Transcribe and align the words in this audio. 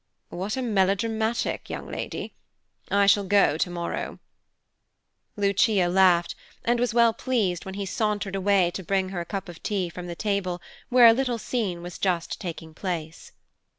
"What 0.29 0.57
a 0.57 0.63
melodramatic 0.63 1.69
young 1.69 1.85
lady! 1.85 2.33
I 2.89 3.05
shall 3.05 3.23
go 3.23 3.55
tomorrow." 3.55 4.17
Lucia 5.37 5.87
laughed, 5.89 6.33
and 6.65 6.79
was 6.79 6.91
well 6.91 7.13
pleased 7.13 7.65
when 7.65 7.75
he 7.75 7.85
sauntered 7.85 8.35
away 8.35 8.71
to 8.71 8.81
bring 8.81 9.09
her 9.09 9.21
a 9.21 9.25
cup 9.25 9.47
of 9.47 9.61
tea 9.61 9.89
from 9.89 10.07
the 10.07 10.15
table 10.15 10.59
where 10.89 11.05
a 11.05 11.13
little 11.13 11.37
scene 11.37 11.83
was 11.83 11.99
just 11.99 12.39
taking 12.41 12.73
place. 12.73 13.31